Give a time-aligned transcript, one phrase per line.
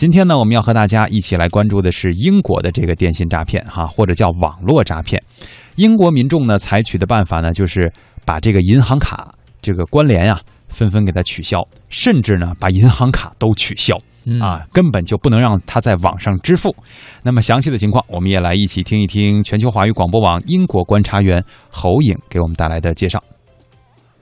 [0.00, 5.22] 今天呢，我们要和大家一起来关注的是英国的这个电信诈骗，哈，或者叫网络诈骗。
[5.76, 7.92] 英国民众呢采取的办法呢，就是
[8.24, 11.60] 把这个银行卡这个关联啊，纷纷给它取消，
[11.90, 13.94] 甚至呢把银行卡都取消
[14.40, 16.74] 啊，根本就不能让他在网上支付。
[17.22, 23.22] 那么详细的情况，我们也来一起听一听全球华语广播网英国观察员侯颖给我们带来的介绍。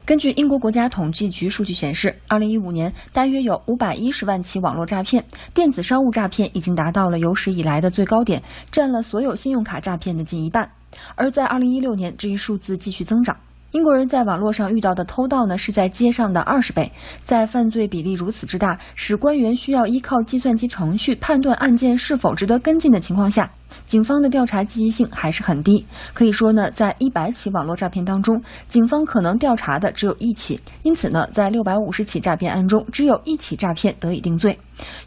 [0.09, 5.23] 根据英国国家统计局数据显示，二零一五年大约有五百一十万起网络诈骗，
[5.53, 10.67] 电子商务诈骗已经达到了有史以来的最高点，占了所有信用卡诈骗的近一半。
[11.15, 13.37] 而在二零一六年，这一数字继续增长。
[13.73, 16.91] 英国人在网络上遇到的偷盗呢，是在街上的二十倍。
[17.23, 23.51] 在犯罪比例如此之大，使官员需要依靠计算机程序判断案件是否值得跟进的情况下，
[23.89, 25.85] 警方的调查积极性还是很低。
[26.13, 30.61] 可以说呢，在一百起网络诈骗当中，警方可能调查的只有一起。
[30.83, 34.57] 因此呢，在六百五十起诈骗案中，只有一起诈骗得以定罪。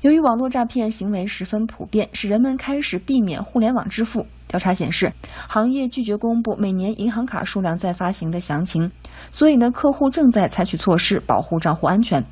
[0.02, 4.26] 由于网络诈骗行为十分普遍，使人们开始避免互联网支付。
[4.48, 5.14] 调查显示，
[5.48, 8.92] 行业拒绝公布每年银行卡数量在发行的详情，
[9.32, 12.26] 所以呢，客户正在采取措施保护账户安全。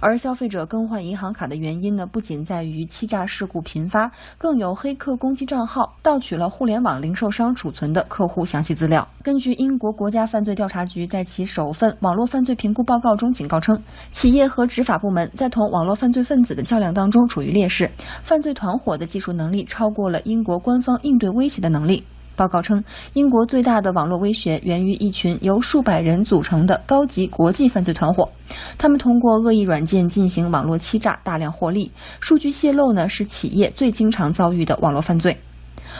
[0.00, 9.06] 而消费者更换银行卡的原因呢，不仅在于欺诈事故频发，更有黑客攻击账号，盗取了互联网零售商储存的客户详细资料。
[9.22, 17.90] 根据英国国家犯罪调查局在其首份网络犯罪评估报告中警告称，企业和执法部门在同网络犯罪分子的较量当中处于劣势，
[18.22, 22.04] 犯罪团伙的技术能力超过了英国官方应对威胁的能力。
[22.36, 22.84] 报告称，
[23.14, 28.28] 英国最大的网络威胁源于一群由数百人组成的高级国际犯罪团伙，
[28.76, 31.90] 他们通过恶意软件进行网络欺诈，大量获利。
[32.20, 35.36] 数据泄露呢，是企业最经常遭遇的网络犯罪。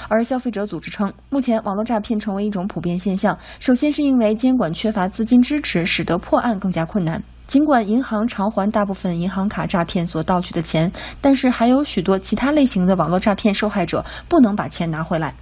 [0.08, 3.36] 而消费者组织称，目前网络诈骗成为一种普遍现象。
[3.58, 7.20] 首先是因为监管缺乏资金支持，使得破案更加困难。
[7.46, 10.90] 尽管银行偿还大部分银行卡诈骗所盗取的钱，
[11.20, 15.32] 但是还有许多其他类型的网络诈骗受害者不能把钱拿回来。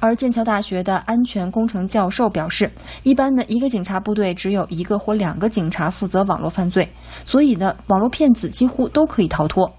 [0.00, 2.70] 而剑桥大学的安全工程教授表示，
[3.02, 6.88] 一般呢，一个警察部队只有一个或两个警察负责网络犯罪，
[7.24, 9.72] 所以呢，网络骗子几乎都可以逃脱。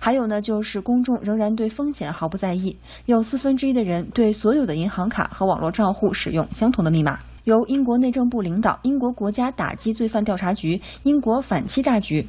[0.00, 2.76] 还有呢，就是公众仍然对风险毫不在意，
[3.06, 7.18] 有四分之一的人对所有的银行卡和网络账户使用相同的密码。
[7.48, 12.28] 由英国内政部领导、英国国家打击罪犯调查局、英国反欺诈局、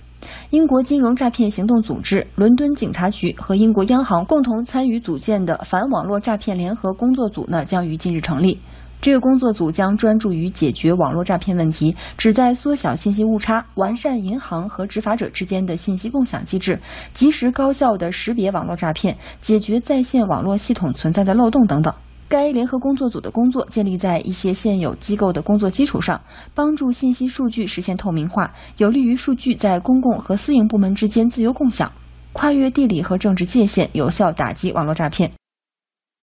[0.49, 8.57] 英国金融诈骗行动组织、伦敦警察局和英国央行共同参与组建的反网络诈骗联合工作组呢，将于近日成立。
[9.01, 16.79] 这个工作组将专注于解决网络诈骗问题，旨在缩小信息误差，完善银行和执法者之间的信息共享机制，
[17.13, 21.93] 及时高效地识别网络诈骗，解决在线网络系统存在的漏洞等等。
[22.29, 26.21] 该联合工作组的工作建立在一些现有机构的工作基础上，
[26.53, 31.91] 帮助信息数据实现透明化，有利于数据在公共和私营部门之间自由共享，
[32.31, 35.31] 跨越地理和政治界限，有效打击网络诈骗。